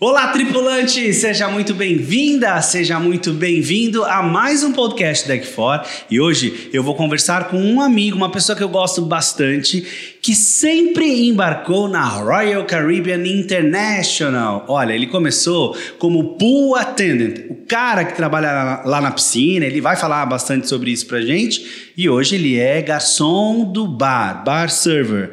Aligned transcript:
Olá, 0.00 0.28
tripulante! 0.28 1.12
Seja 1.12 1.48
muito 1.48 1.74
bem-vinda, 1.74 2.62
seja 2.62 3.00
muito 3.00 3.32
bem-vindo 3.32 4.04
a 4.04 4.22
mais 4.22 4.62
um 4.62 4.72
podcast 4.72 5.26
Deck 5.26 5.44
For. 5.44 5.84
E 6.08 6.20
hoje 6.20 6.70
eu 6.72 6.84
vou 6.84 6.94
conversar 6.94 7.48
com 7.48 7.60
um 7.60 7.80
amigo, 7.80 8.16
uma 8.16 8.30
pessoa 8.30 8.54
que 8.54 8.62
eu 8.62 8.68
gosto 8.68 9.02
bastante, 9.02 10.16
que 10.22 10.36
sempre 10.36 11.26
embarcou 11.28 11.88
na 11.88 12.04
Royal 12.04 12.64
Caribbean 12.64 13.26
International. 13.26 14.64
Olha, 14.68 14.92
ele 14.92 15.08
começou 15.08 15.76
como 15.98 16.36
pool 16.36 16.76
attendant, 16.76 17.50
o 17.50 17.56
cara 17.66 18.04
que 18.04 18.14
trabalha 18.14 18.82
lá 18.84 19.00
na 19.00 19.10
piscina, 19.10 19.66
ele 19.66 19.80
vai 19.80 19.96
falar 19.96 20.24
bastante 20.26 20.68
sobre 20.68 20.92
isso 20.92 21.08
pra 21.08 21.22
gente. 21.22 21.90
E 21.96 22.08
hoje 22.08 22.36
ele 22.36 22.56
é 22.56 22.80
garçom 22.80 23.64
do 23.64 23.88
bar, 23.88 24.44
bar 24.44 24.70
server. 24.70 25.32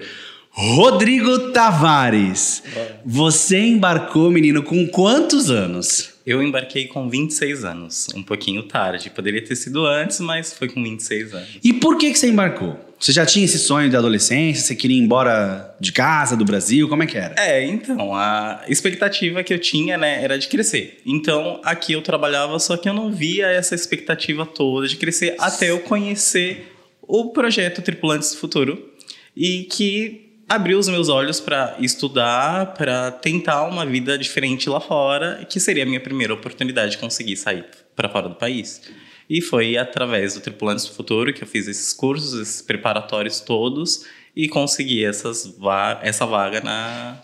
Rodrigo 0.58 1.52
Tavares, 1.52 2.64
você 3.06 3.60
embarcou, 3.60 4.32
menino, 4.32 4.64
com 4.64 4.88
quantos 4.88 5.52
anos? 5.52 6.14
Eu 6.26 6.42
embarquei 6.42 6.88
com 6.88 7.10
26 7.10 7.66
anos, 7.66 8.08
um 8.16 8.24
pouquinho 8.24 8.64
tarde. 8.64 9.10
Poderia 9.10 9.44
ter 9.44 9.58
sido 9.58 9.86
antes, 9.86 10.22
mas 10.22 10.54
foi 10.54 10.70
com 10.70 10.82
26 10.82 11.34
anos. 11.34 11.50
E 11.62 11.74
por 11.74 11.98
que, 11.98 12.10
que 12.10 12.18
você 12.18 12.30
embarcou? 12.30 12.80
Você 12.98 13.12
já 13.12 13.26
tinha 13.26 13.44
esse 13.44 13.60
sonho 13.60 13.90
de 13.90 13.98
adolescência? 13.98 14.64
Você 14.64 14.78
queria 14.78 14.98
ir 14.98 15.02
embora 15.02 15.76
de 15.78 15.92
casa, 15.92 16.38
do 16.38 16.46
Brasil? 16.46 16.88
Como 16.88 17.04
é 17.04 17.06
que 17.06 17.18
era? 17.18 17.36
É, 17.38 17.62
então, 17.66 18.16
a 18.16 18.64
expectativa 18.70 19.44
que 19.44 19.54
eu 19.54 19.60
tinha, 19.60 19.98
né, 19.98 20.24
era 20.24 20.40
de 20.40 20.48
crescer. 20.48 21.02
Então, 21.06 21.60
aqui 21.66 21.92
eu 21.92 22.02
trabalhava, 22.02 22.58
só 22.60 22.78
que 22.78 22.88
eu 22.88 22.94
não 22.94 23.12
via 23.12 23.48
essa 23.48 23.76
expectativa 23.76 24.46
toda 24.46 24.88
de 24.88 24.96
crescer 24.96 25.36
até 25.38 25.70
eu 25.70 25.82
conhecer 25.82 26.74
o 27.02 27.32
projeto 27.32 27.82
Tripulantes 27.82 28.32
do 28.32 28.38
Futuro 28.38 28.96
e 29.36 29.64
que 29.66 30.25
abriu 30.48 30.78
os 30.78 30.88
meus 30.88 31.10
olhos 31.10 31.40
para 31.40 31.76
estudar, 31.80 32.74
para 32.74 33.12
tentar 33.12 33.64
uma 33.64 33.86
vida 33.86 34.18
diferente 34.18 34.70
lá 34.70 34.80
fora, 34.80 35.46
que 35.50 35.60
seria 35.60 35.84
a 35.84 35.86
minha 35.86 36.00
primeira 36.00 36.34
oportunidade 36.34 36.92
de 36.92 36.98
conseguir 36.98 37.36
sair 37.36 37.66
para 37.96 38.10
fora 38.10 38.30
do 38.30 38.36
país. 38.36 38.82
E 39.30 39.42
foi 39.42 39.76
através 39.76 40.36
do 40.36 40.42
Tripulantes 40.42 40.86
do 40.86 40.94
Futuro 40.94 41.34
que 41.34 41.44
eu 41.44 41.48
fiz 41.48 41.68
esses 41.68 41.94
cursos, 41.94 42.40
esses 42.40 42.62
preparatórios 42.62 43.40
todos 43.40 44.06
e 44.36 44.48
consegui 44.48 45.04
essas 45.04 45.48
va 45.58 46.00
essa 46.04 46.26
vaga 46.26 46.62
na 46.62 47.24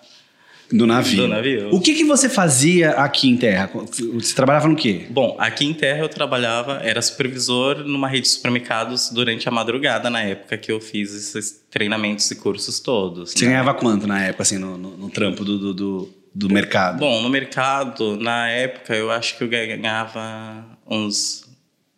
do 0.72 0.88
navio. 0.88 1.23
Do 1.23 1.27
navio. 1.27 1.69
O 1.72 1.81
que, 1.81 1.94
que 1.94 2.03
você 2.03 2.30
fazia 2.30 2.91
aqui 2.91 3.30
em 3.30 3.38
terra? 3.38 3.69
Você 4.14 4.33
trabalhava 4.33 4.67
no 4.67 4.75
quê? 4.75 5.05
Bom, 5.09 5.36
aqui 5.39 5.66
em 5.66 5.73
terra 5.73 6.00
eu 6.00 6.09
trabalhava, 6.09 6.80
era 6.83 7.02
supervisor 7.02 7.83
numa 7.86 8.08
rede 8.08 8.23
de 8.23 8.30
supermercados 8.30 9.09
durante 9.09 9.47
a 9.47 9.52
madrugada, 9.52 10.09
na 10.09 10.22
época 10.22 10.58
que 10.58 10.72
eu 10.72 10.80
fiz 10.80 11.13
esses 11.13 11.61
treinamentos 11.69 12.30
e 12.31 12.36
cursos 12.36 12.80
todos. 12.80 13.31
Você 13.31 13.45
né? 13.45 13.52
ganhava 13.52 13.73
quanto 13.73 14.08
na 14.08 14.23
época, 14.23 14.44
assim, 14.44 14.58
no, 14.58 14.78
no, 14.78 14.97
no 14.97 15.09
trampo 15.09 15.44
do, 15.44 15.58
do, 15.58 15.73
do, 15.73 16.09
do 16.33 16.50
mercado? 16.50 17.00
Bom, 17.00 17.22
no 17.22 17.30
mercado, 17.30 18.17
na 18.17 18.47
época, 18.47 18.95
eu 18.95 19.11
acho 19.11 19.38
que 19.38 19.44
eu 19.44 19.50
ganhava 19.50 20.66
uns 20.88 21.45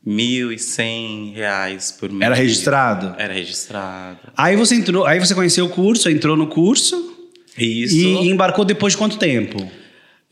1.100 0.05 1.33
reais 1.33 1.91
por 1.91 2.09
mês. 2.11 2.23
Era 2.23 2.35
registrado? 2.35 3.15
Era 3.17 3.33
registrado. 3.33 4.19
Aí 4.35 4.55
você 4.55 4.75
entrou, 4.75 5.05
aí 5.05 5.19
você 5.19 5.33
conheceu 5.33 5.65
o 5.65 5.69
curso, 5.69 6.09
entrou 6.09 6.35
no 6.35 6.47
curso? 6.47 7.12
Isso. 7.57 7.95
E 7.95 8.29
embarcou 8.29 8.65
depois 8.65 8.93
de 8.93 8.97
quanto 8.97 9.17
tempo? 9.17 9.71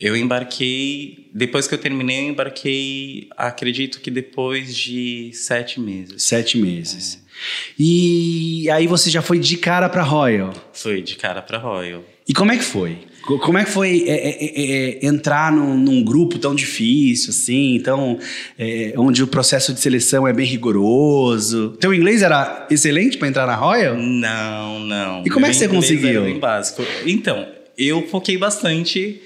Eu 0.00 0.16
embarquei. 0.16 1.30
Depois 1.32 1.68
que 1.68 1.74
eu 1.74 1.78
terminei, 1.78 2.20
eu 2.26 2.30
embarquei, 2.30 3.28
acredito 3.36 4.00
que 4.00 4.10
depois 4.10 4.76
de 4.76 5.30
sete 5.32 5.80
meses. 5.80 6.22
Sete 6.24 6.58
meses. 6.58 7.14
É. 7.16 7.32
E 7.78 8.70
aí 8.70 8.86
você 8.86 9.10
já 9.10 9.22
foi 9.22 9.38
de 9.38 9.56
cara 9.56 9.88
para 9.88 10.02
Royal? 10.02 10.52
Foi 10.72 11.00
de 11.00 11.16
cara 11.16 11.40
para 11.40 11.58
Royal. 11.58 12.04
E 12.28 12.32
como 12.32 12.52
é 12.52 12.58
que 12.58 12.64
foi? 12.64 12.98
Como 13.22 13.56
é 13.56 13.64
que 13.64 13.70
foi 13.70 14.04
é, 14.06 14.12
é, 14.12 14.44
é, 14.44 15.04
é, 15.04 15.06
entrar 15.06 15.52
num, 15.52 15.76
num, 15.76 16.02
grupo 16.02 16.38
tão 16.38 16.54
difícil, 16.54 17.30
assim, 17.30 17.80
tão, 17.82 18.18
é, 18.58 18.92
onde 18.96 19.22
o 19.22 19.26
processo 19.26 19.72
de 19.72 19.80
seleção 19.80 20.26
é 20.26 20.32
bem 20.32 20.46
rigoroso? 20.46 21.76
Teu 21.80 21.94
inglês 21.94 22.22
era 22.22 22.66
excelente 22.70 23.16
para 23.16 23.28
entrar 23.28 23.46
na 23.46 23.54
Royal? 23.54 23.96
Não, 23.96 24.80
não. 24.80 25.22
E 25.24 25.30
como 25.30 25.46
é 25.46 25.50
que 25.50 25.56
você 25.56 25.68
conseguiu? 25.68 26.22
Bem 26.22 26.38
básico. 26.38 26.84
Então, 27.06 27.46
eu 27.78 28.06
foquei 28.08 28.36
bastante 28.36 29.22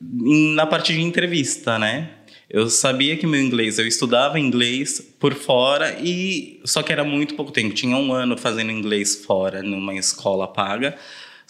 na 0.00 0.64
parte 0.64 0.92
de 0.92 1.00
entrevista, 1.00 1.78
né? 1.78 2.10
Eu 2.48 2.68
sabia 2.68 3.16
que 3.16 3.26
meu 3.26 3.40
inglês, 3.40 3.78
eu 3.78 3.86
estudava 3.86 4.38
inglês 4.40 5.00
por 5.20 5.34
fora 5.34 5.96
e 6.02 6.60
só 6.64 6.82
que 6.82 6.92
era 6.92 7.04
muito 7.04 7.36
pouco 7.36 7.52
tempo. 7.52 7.74
Tinha 7.74 7.96
um 7.96 8.12
ano 8.12 8.36
fazendo 8.36 8.72
inglês 8.72 9.24
fora 9.24 9.62
numa 9.62 9.94
escola 9.94 10.48
paga. 10.48 10.96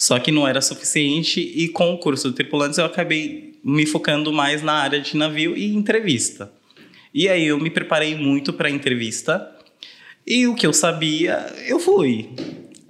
Só 0.00 0.18
que 0.18 0.32
não 0.32 0.48
era 0.48 0.62
suficiente 0.62 1.40
e 1.40 1.68
com 1.68 1.92
o 1.92 1.98
curso 1.98 2.30
de 2.30 2.34
tripulantes 2.34 2.78
eu 2.78 2.86
acabei 2.86 3.60
me 3.62 3.84
focando 3.84 4.32
mais 4.32 4.62
na 4.62 4.72
área 4.72 4.98
de 4.98 5.14
navio 5.14 5.54
e 5.54 5.74
entrevista. 5.74 6.50
E 7.12 7.28
aí 7.28 7.46
eu 7.46 7.58
me 7.58 7.68
preparei 7.68 8.14
muito 8.14 8.50
para 8.50 8.68
a 8.68 8.70
entrevista 8.70 9.54
e 10.26 10.46
o 10.46 10.54
que 10.54 10.66
eu 10.66 10.72
sabia, 10.72 11.54
eu 11.66 11.78
fui. 11.78 12.30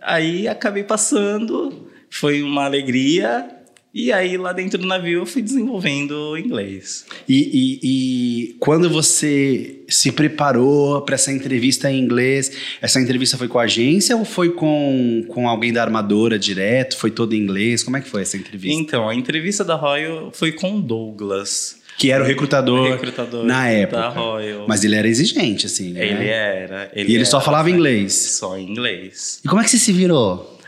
Aí 0.00 0.47
acabei 0.47 0.84
passando, 0.84 1.91
foi 2.09 2.44
uma 2.44 2.65
alegria 2.65 3.59
e 3.93 4.12
aí, 4.12 4.37
lá 4.37 4.53
dentro 4.53 4.78
do 4.78 4.87
navio, 4.87 5.21
eu 5.21 5.27
fui 5.27 5.43
desenvolvendo 5.43 6.37
inglês. 6.39 7.05
E, 7.28 7.39
e, 7.39 7.81
e 7.83 8.56
quando 8.61 8.89
você 8.89 9.81
se 9.89 10.12
preparou 10.12 11.03
para 11.03 11.17
essa 11.17 11.33
entrevista 11.33 11.91
em 11.91 11.99
inglês, 11.99 12.53
essa 12.81 13.00
entrevista 13.00 13.37
foi 13.37 13.49
com 13.49 13.59
a 13.59 13.65
agência 13.65 14.17
ou 14.17 14.25
foi 14.25 14.50
com, 14.50 15.25
com 15.29 15.49
alguém 15.49 15.73
da 15.73 15.83
armadora 15.83 16.39
direto? 16.39 16.97
Foi 16.97 17.11
todo 17.11 17.34
em 17.34 17.39
inglês? 17.39 17.83
Como 17.83 17.97
é 17.97 18.00
que 18.00 18.09
foi 18.09 18.23
essa 18.23 18.37
entrevista? 18.37 18.81
Então, 18.81 19.09
a 19.09 19.15
entrevista 19.15 19.65
da 19.65 19.75
Royal 19.75 20.31
foi 20.33 20.53
com 20.53 20.77
o 20.77 20.81
Douglas. 20.81 21.81
Que 21.99 22.12
era 22.12 22.23
o 22.23 22.27
recrutador, 22.27 22.87
o 22.87 22.93
recrutador 22.93 23.45
na 23.45 23.69
época. 23.69 24.00
Da 24.00 24.09
Royal. 24.09 24.67
Mas 24.69 24.84
ele 24.84 24.95
era 24.95 25.06
exigente, 25.06 25.67
assim, 25.67 25.93
né? 25.93 26.06
Ele 26.06 26.29
era. 26.29 26.91
Ele 26.95 27.11
e 27.11 27.12
ele 27.12 27.17
era, 27.17 27.25
só 27.27 27.41
falava 27.41 27.69
inglês? 27.69 28.15
Só 28.39 28.56
inglês. 28.56 29.41
E 29.45 29.49
como 29.49 29.61
é 29.61 29.65
que 29.65 29.71
você 29.71 29.79
se 29.79 29.93
virou? 29.93 30.59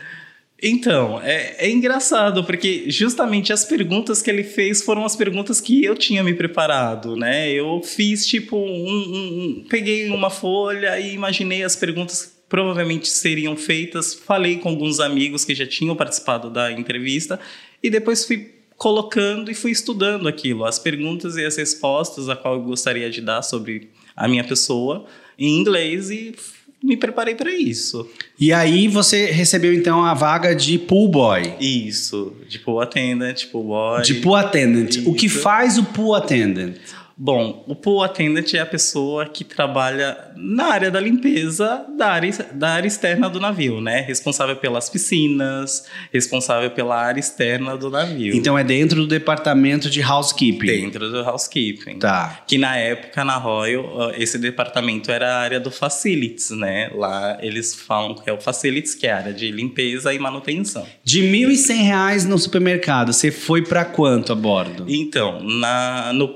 Então, 0.65 1.19
é, 1.21 1.67
é, 1.67 1.69
engraçado, 1.69 2.41
porque 2.41 2.85
justamente 2.89 3.51
as 3.51 3.65
perguntas 3.65 4.21
que 4.21 4.29
ele 4.29 4.45
fez 4.45 4.81
foram 4.81 5.03
as 5.03 5.13
perguntas 5.13 5.59
que 5.59 5.83
eu 5.83 5.93
tinha 5.93 6.23
me 6.23 6.33
preparado, 6.33 7.17
né? 7.17 7.51
Eu 7.51 7.81
fiz 7.83 8.25
tipo 8.25 8.55
um, 8.55 8.89
um, 8.89 9.59
um, 9.59 9.65
peguei 9.67 10.09
uma 10.09 10.29
folha 10.29 10.97
e 10.97 11.13
imaginei 11.13 11.65
as 11.65 11.75
perguntas 11.75 12.23
que 12.23 12.31
provavelmente 12.47 13.09
seriam 13.09 13.57
feitas, 13.57 14.13
falei 14.13 14.55
com 14.55 14.69
alguns 14.69 15.01
amigos 15.01 15.43
que 15.43 15.53
já 15.53 15.67
tinham 15.67 15.97
participado 15.97 16.49
da 16.49 16.71
entrevista 16.71 17.37
e 17.83 17.89
depois 17.89 18.23
fui 18.25 18.53
colocando 18.77 19.51
e 19.51 19.53
fui 19.53 19.71
estudando 19.71 20.29
aquilo, 20.29 20.63
as 20.63 20.79
perguntas 20.79 21.35
e 21.35 21.43
as 21.43 21.57
respostas 21.57 22.29
a 22.29 22.37
qual 22.37 22.53
eu 22.53 22.61
gostaria 22.61 23.09
de 23.09 23.19
dar 23.19 23.41
sobre 23.41 23.89
a 24.15 24.29
minha 24.29 24.45
pessoa 24.45 25.05
em 25.37 25.59
inglês 25.59 26.09
e 26.09 26.33
me 26.83 26.97
preparei 26.97 27.33
para 27.33 27.49
isso. 27.55 28.07
E 28.37 28.51
aí 28.51 28.89
você 28.89 29.27
recebeu 29.31 29.73
então 29.73 30.03
a 30.03 30.13
vaga 30.13 30.53
de 30.53 30.77
pool 30.77 31.07
boy. 31.07 31.53
Isso, 31.59 32.33
de 32.47 32.59
pool 32.59 32.81
attendant, 32.81 33.45
pool 33.51 33.63
boy. 33.63 34.01
De 34.01 34.15
pool 34.15 34.35
attendant. 34.35 34.89
Isso. 34.89 35.09
O 35.09 35.15
que 35.15 35.29
faz 35.29 35.77
o 35.77 35.83
pool 35.85 36.13
attendant? 36.13 36.75
Bom, 37.17 37.63
o 37.67 37.75
pool 37.75 38.03
attendant 38.03 38.53
é 38.53 38.59
a 38.59 38.65
pessoa 38.65 39.25
que 39.25 39.43
trabalha 39.43 40.17
na 40.35 40.65
área 40.65 40.91
da 40.91 40.99
limpeza 40.99 41.85
da 41.97 42.07
área, 42.07 42.31
da 42.53 42.69
área 42.69 42.87
externa 42.87 43.29
do 43.29 43.39
navio, 43.39 43.79
né? 43.79 44.01
Responsável 44.01 44.55
pelas 44.55 44.89
piscinas, 44.89 45.85
responsável 46.11 46.71
pela 46.71 46.95
área 46.95 47.19
externa 47.19 47.77
do 47.77 47.89
navio. 47.89 48.35
Então 48.35 48.57
é 48.57 48.63
dentro 48.63 49.01
do 49.01 49.07
departamento 49.07 49.89
de 49.89 50.01
housekeeping. 50.01 50.65
Dentro 50.65 51.11
do 51.11 51.19
housekeeping. 51.19 51.99
Tá. 51.99 52.43
Que 52.47 52.57
na 52.57 52.77
época, 52.77 53.23
na 53.23 53.37
Royal, 53.37 54.11
esse 54.17 54.37
departamento 54.37 55.11
era 55.11 55.35
a 55.35 55.39
área 55.39 55.59
do 55.59 55.69
facilities, 55.71 56.49
né? 56.51 56.89
Lá 56.93 57.37
eles 57.41 57.75
falam 57.75 58.15
que 58.15 58.29
é 58.29 58.33
o 58.33 58.39
facilities, 58.39 58.95
que 58.95 59.07
é 59.07 59.11
a 59.11 59.17
área 59.17 59.33
de 59.33 59.51
limpeza 59.51 60.13
e 60.13 60.19
manutenção. 60.19 60.85
De 61.03 61.21
R$ 61.21 61.47
1.100 61.47 62.25
no 62.25 62.37
supermercado, 62.37 63.13
você 63.13 63.31
foi 63.31 63.61
para 63.61 63.85
quanto 63.85 64.31
a 64.31 64.35
bordo? 64.35 64.85
Então, 64.87 65.41
na, 65.41 66.11
no 66.13 66.27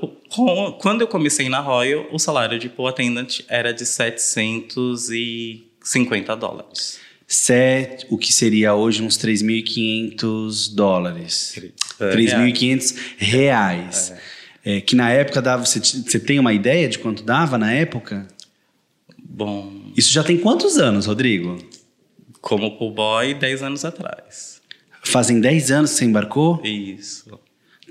quando 0.78 1.02
eu 1.02 1.08
comecei 1.08 1.48
na 1.48 1.60
Royal, 1.60 2.06
o 2.12 2.18
salário 2.18 2.58
de 2.58 2.68
pool 2.68 2.88
attendant 2.88 3.40
era 3.48 3.72
de 3.72 3.86
750 3.86 6.36
dólares. 6.36 6.98
Set, 7.26 8.06
o 8.08 8.16
que 8.16 8.32
seria 8.32 8.74
hoje 8.74 9.02
uns 9.02 9.18
3.500 9.18 10.74
dólares. 10.74 11.60
3.500 12.00 12.96
reais. 13.18 14.14
É. 14.64 14.68
É, 14.76 14.80
que 14.80 14.96
na 14.96 15.10
época 15.10 15.40
dava. 15.40 15.64
Você, 15.64 15.80
você 15.80 16.18
tem 16.18 16.38
uma 16.38 16.52
ideia 16.52 16.88
de 16.88 16.98
quanto 16.98 17.22
dava 17.22 17.56
na 17.56 17.72
época? 17.72 18.26
Bom. 19.18 19.72
Isso 19.96 20.12
já 20.12 20.22
tem 20.22 20.38
quantos 20.38 20.78
anos, 20.78 21.06
Rodrigo? 21.06 21.58
Como 22.40 22.76
pool 22.76 22.92
boy, 22.92 23.34
10 23.34 23.62
anos 23.62 23.84
atrás. 23.84 24.60
Fazem 25.02 25.40
10 25.40 25.70
anos 25.70 25.92
que 25.92 25.98
você 25.98 26.04
embarcou? 26.04 26.60
Isso. 26.64 27.38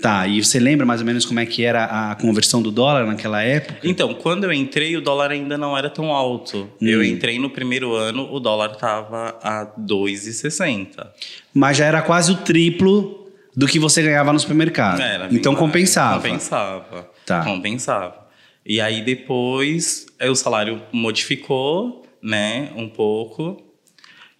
Tá, 0.00 0.28
e 0.28 0.42
você 0.42 0.60
lembra 0.60 0.86
mais 0.86 1.00
ou 1.00 1.06
menos 1.06 1.24
como 1.26 1.40
é 1.40 1.46
que 1.46 1.64
era 1.64 1.84
a 2.10 2.14
conversão 2.14 2.62
do 2.62 2.70
dólar 2.70 3.04
naquela 3.04 3.42
época? 3.42 3.80
Então, 3.82 4.14
quando 4.14 4.44
eu 4.44 4.52
entrei, 4.52 4.96
o 4.96 5.00
dólar 5.00 5.32
ainda 5.32 5.58
não 5.58 5.76
era 5.76 5.90
tão 5.90 6.12
alto. 6.12 6.70
Hum. 6.80 6.86
Eu 6.86 7.02
entrei 7.02 7.38
no 7.38 7.50
primeiro 7.50 7.94
ano, 7.94 8.32
o 8.32 8.38
dólar 8.38 8.72
estava 8.72 9.36
a 9.42 9.66
2,60. 9.66 11.06
Mas 11.52 11.76
já 11.76 11.86
era 11.86 12.00
quase 12.00 12.30
o 12.30 12.36
triplo 12.36 13.28
do 13.56 13.66
que 13.66 13.80
você 13.80 14.00
ganhava 14.00 14.32
no 14.32 14.38
supermercado. 14.38 15.00
Era 15.00 15.28
então 15.32 15.52
mais. 15.52 15.64
compensava. 15.64 16.22
Compensava. 16.22 17.10
Tá. 17.26 17.42
Compensava. 17.42 18.28
E 18.64 18.80
aí 18.80 19.02
depois 19.02 20.06
o 20.20 20.34
salário 20.36 20.80
modificou, 20.92 22.06
né, 22.22 22.70
um 22.76 22.88
pouco. 22.88 23.67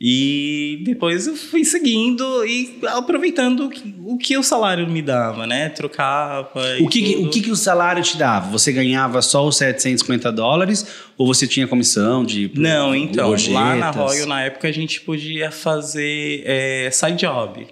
E 0.00 0.80
depois 0.84 1.26
eu 1.26 1.34
fui 1.34 1.64
seguindo 1.64 2.46
e 2.46 2.78
aproveitando 2.86 3.66
o 3.66 3.68
que 3.68 3.94
o, 4.08 4.16
que 4.16 4.38
o 4.38 4.44
salário 4.44 4.88
me 4.88 5.02
dava, 5.02 5.44
né? 5.44 5.68
Trocava. 5.68 6.48
O 6.80 6.88
que, 6.88 7.16
o 7.16 7.28
que, 7.28 7.40
que 7.42 7.50
o 7.50 7.56
salário 7.56 8.02
te 8.02 8.16
dava? 8.16 8.48
Você 8.52 8.72
ganhava 8.72 9.20
só 9.20 9.46
os 9.46 9.56
750 9.56 10.30
dólares 10.30 10.86
ou 11.16 11.26
você 11.26 11.48
tinha 11.48 11.66
comissão 11.66 12.24
de 12.24 12.50
Não, 12.54 12.94
então, 12.94 13.30
lá 13.50 13.74
na 13.74 13.90
gorjetas? 13.90 13.96
Royal, 13.96 14.26
na 14.28 14.42
época, 14.42 14.68
a 14.68 14.72
gente 14.72 15.00
podia 15.00 15.50
fazer 15.50 16.42
eh, 16.46 16.90
side 16.92 17.16
job. 17.16 17.66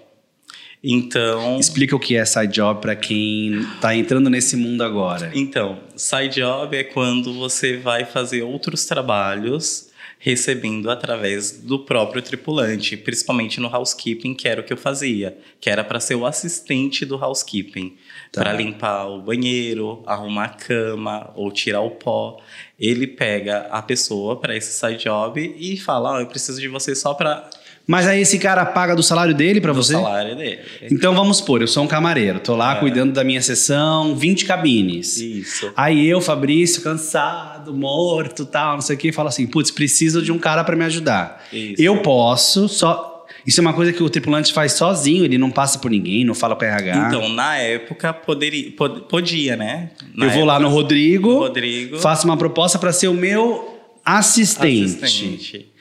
Então, 0.83 1.57
Explica 1.59 1.95
o 1.95 1.99
que 1.99 2.15
é 2.15 2.25
side 2.25 2.53
job 2.53 2.81
para 2.81 2.95
quem 2.95 3.65
tá 3.81 3.95
entrando 3.95 4.29
nesse 4.29 4.55
mundo 4.55 4.83
agora. 4.83 5.31
Então, 5.33 5.79
side 5.95 6.41
job 6.41 6.75
é 6.75 6.83
quando 6.83 7.33
você 7.33 7.77
vai 7.77 8.03
fazer 8.03 8.43
outros 8.43 8.85
trabalhos 8.85 9.86
recebendo 10.19 10.89
através 10.89 11.51
do 11.51 11.79
próprio 11.79 12.21
tripulante, 12.21 12.97
principalmente 12.97 13.59
no 13.59 13.67
housekeeping, 13.67 14.33
que 14.33 14.47
era 14.47 14.61
o 14.61 14.63
que 14.63 14.73
eu 14.73 14.77
fazia, 14.77 15.37
que 15.61 15.69
era 15.69 15.83
para 15.83 15.99
ser 15.99 16.15
o 16.15 16.25
assistente 16.25 17.05
do 17.05 17.15
housekeeping, 17.15 17.95
Tá. 18.31 18.41
para 18.41 18.53
limpar 18.53 19.07
o 19.07 19.21
banheiro, 19.21 20.03
arrumar 20.05 20.45
a 20.45 20.49
cama 20.49 21.31
ou 21.35 21.51
tirar 21.51 21.81
o 21.81 21.91
pó. 21.91 22.39
Ele 22.79 23.07
pega 23.07 23.67
a 23.71 23.81
pessoa 23.81 24.35
para 24.35 24.55
esse 24.55 24.71
side 24.77 25.03
job 25.03 25.55
e 25.57 25.77
fala: 25.77 26.13
"Ó, 26.13 26.19
eu 26.19 26.27
preciso 26.27 26.59
de 26.59 26.67
você 26.67 26.93
só 26.95 27.13
para 27.13 27.49
Mas 27.87 28.05
aí 28.05 28.19
esse 28.21 28.37
cara 28.37 28.65
paga 28.65 28.93
do 28.93 29.01
salário 29.01 29.33
dele 29.33 29.61
para 29.61 29.71
você? 29.71 29.93
salário 29.93 30.35
dele". 30.35 30.59
Então 30.91 31.15
vamos 31.15 31.37
supor, 31.37 31.61
eu 31.61 31.67
sou 31.67 31.83
um 31.83 31.87
camareiro, 31.87 32.39
tô 32.41 32.53
lá 32.55 32.75
É. 32.75 32.79
cuidando 32.79 33.13
da 33.13 33.23
minha 33.23 33.41
sessão, 33.41 34.13
20 34.15 34.43
cabines. 34.45 35.17
Isso. 35.17 35.71
Aí 35.75 36.05
eu, 36.07 36.19
Fabrício, 36.19 36.81
cansado, 36.81 37.73
morto, 37.73 38.45
tal, 38.45 38.73
não 38.73 38.81
sei 38.81 38.95
o 38.97 38.99
que, 38.99 39.11
falo 39.13 39.29
assim, 39.29 39.47
putz, 39.47 39.71
preciso 39.71 40.21
de 40.21 40.31
um 40.33 40.37
cara 40.37 40.63
para 40.65 40.75
me 40.75 40.83
ajudar. 40.83 41.45
Isso. 41.53 41.81
Eu 41.81 42.01
posso, 42.01 42.67
só 42.67 43.25
isso 43.45 43.59
é 43.59 43.61
uma 43.61 43.71
coisa 43.73 43.93
que 43.93 44.03
o 44.03 44.09
tripulante 44.09 44.51
faz 44.51 44.73
sozinho, 44.73 45.23
ele 45.23 45.37
não 45.37 45.49
passa 45.49 45.79
por 45.79 45.89
ninguém, 45.89 46.25
não 46.25 46.33
fala 46.33 46.53
com 46.57 46.65
o 46.65 46.67
RH. 46.67 47.07
Então, 47.07 47.29
na 47.29 47.55
época 47.57 48.11
poderia, 48.13 48.69
pod- 48.73 49.03
podia, 49.07 49.55
né? 49.55 49.91
Na 50.13 50.25
eu 50.25 50.31
vou 50.31 50.43
lá 50.43 50.59
no 50.59 50.65
época, 50.65 50.81
Rodrigo, 50.81 51.33
Rodrigo. 51.39 51.97
faço 51.99 52.25
uma 52.27 52.35
proposta 52.35 52.77
para 52.77 52.91
ser 52.91 53.07
o 53.07 53.13
meu 53.13 53.79
assistente. 54.03 55.03
assistente. 55.05 55.71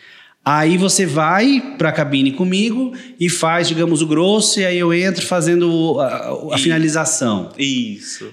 Aí 0.47 0.79
você 0.79 1.05
vai 1.05 1.75
para 1.77 1.89
a 1.89 1.93
cabine 1.93 2.31
comigo 2.31 2.93
e 3.19 3.29
faz, 3.29 3.67
digamos, 3.67 4.01
o 4.01 4.07
grosso, 4.07 4.61
e 4.61 4.65
aí 4.65 4.79
eu 4.79 4.95
entro 4.95 5.27
fazendo 5.27 5.99
a, 5.99 6.55
a 6.55 6.59
finalização. 6.59 7.51
Isso. 7.59 8.33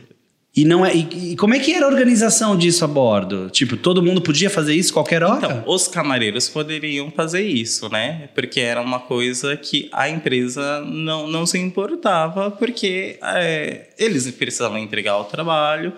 E 0.56 0.64
não 0.64 0.86
é. 0.86 0.96
E, 0.96 1.32
e 1.32 1.36
como 1.36 1.56
é 1.56 1.60
que 1.60 1.74
era 1.74 1.88
a 1.88 1.90
organização 1.90 2.56
disso 2.56 2.86
a 2.86 2.88
bordo? 2.88 3.50
Tipo, 3.50 3.76
todo 3.76 4.04
mundo 4.04 4.22
podia 4.22 4.48
fazer 4.48 4.76
isso 4.76 4.94
qualquer 4.94 5.24
hora? 5.24 5.48
Então, 5.48 5.64
os 5.66 5.88
camareiros 5.88 6.48
poderiam 6.48 7.10
fazer 7.10 7.42
isso, 7.42 7.90
né? 7.90 8.30
Porque 8.36 8.60
era 8.60 8.80
uma 8.80 9.00
coisa 9.00 9.58
que 9.58 9.90
a 9.92 10.08
empresa 10.08 10.82
não, 10.82 11.28
não 11.28 11.48
se 11.48 11.58
importava, 11.58 12.52
porque 12.52 13.18
é, 13.24 13.88
eles 13.98 14.30
precisavam 14.30 14.78
entregar 14.78 15.18
o 15.18 15.24
trabalho. 15.24 15.92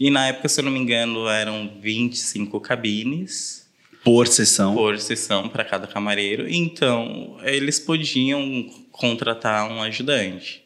E 0.00 0.10
na 0.10 0.28
época, 0.28 0.48
se 0.48 0.60
eu 0.60 0.64
não 0.64 0.72
me 0.72 0.78
engano, 0.78 1.28
eram 1.28 1.70
25 1.78 2.58
cabines 2.58 3.67
por 4.10 4.26
sessão. 4.26 4.74
por 4.74 4.98
sessão 4.98 5.48
para 5.48 5.64
cada 5.64 5.86
camareiro. 5.86 6.48
Então, 6.48 7.36
eles 7.42 7.78
podiam 7.78 8.68
contratar 8.90 9.70
um 9.70 9.82
ajudante. 9.82 10.62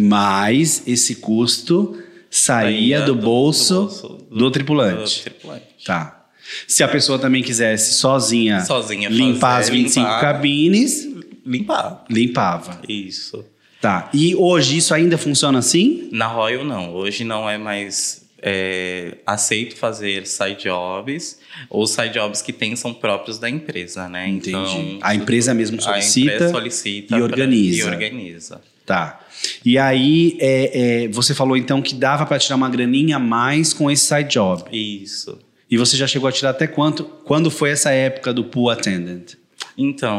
Mas 0.00 0.82
esse 0.86 1.16
custo 1.16 2.02
saía 2.30 3.00
do, 3.02 3.14
bolso 3.14 4.18
do, 4.30 4.50
tripulante. 4.50 5.18
do 5.18 5.22
tripulante. 5.22 5.64
Tá. 5.84 6.26
Se 6.66 6.82
a 6.82 6.88
pessoa 6.88 7.18
também 7.18 7.42
quisesse 7.42 7.94
sozinha, 7.94 8.60
Sozinha 8.64 9.08
limpar 9.08 9.58
fazer, 9.58 9.70
as 9.72 9.76
25 9.76 10.06
limpar. 10.06 10.20
cabines, 10.20 11.08
Limpar. 11.46 12.04
limpava. 12.10 12.80
Isso. 12.88 13.44
Tá. 13.80 14.10
E 14.12 14.34
hoje 14.34 14.78
isso 14.78 14.92
ainda 14.92 15.16
funciona 15.16 15.58
assim? 15.60 16.08
Na 16.10 16.26
Royal, 16.26 16.64
não. 16.64 16.92
Hoje 16.94 17.22
não 17.22 17.48
é 17.48 17.56
mais 17.56 18.27
é, 18.42 19.16
aceito 19.26 19.76
fazer 19.76 20.26
side 20.26 20.62
jobs. 20.64 21.38
Os 21.70 21.90
side 21.90 22.14
jobs 22.14 22.40
que 22.42 22.52
tem 22.52 22.74
são 22.76 22.94
próprios 22.94 23.38
da 23.38 23.48
empresa, 23.50 24.08
né? 24.08 24.28
Então, 24.28 24.98
A 25.02 25.14
empresa 25.14 25.52
mesmo 25.54 25.78
a 25.78 25.82
solicita 25.82 26.32
empresa 26.34 26.50
solicita 26.52 27.14
e 27.14 27.18
pra- 27.18 27.22
organiza. 27.24 27.78
e 27.78 27.82
organiza. 27.84 28.60
Tá. 28.86 29.20
E 29.64 29.76
aí, 29.78 30.36
é, 30.40 31.04
é, 31.04 31.08
você 31.08 31.34
falou 31.34 31.56
então 31.56 31.82
que 31.82 31.94
dava 31.94 32.24
para 32.24 32.38
tirar 32.38 32.56
uma 32.56 32.70
graninha 32.70 33.16
a 33.16 33.20
mais 33.20 33.72
com 33.72 33.90
esse 33.90 34.04
side 34.06 34.30
job. 34.30 34.64
Isso. 34.72 35.38
E 35.70 35.76
você 35.76 35.96
já 35.96 36.06
chegou 36.06 36.26
a 36.28 36.32
tirar 36.32 36.50
até 36.50 36.66
quanto? 36.66 37.04
Quando 37.04 37.50
foi 37.50 37.70
essa 37.70 37.90
época 37.90 38.32
do 38.32 38.44
pool 38.44 38.70
attendant? 38.70 39.34
Então, 39.76 40.16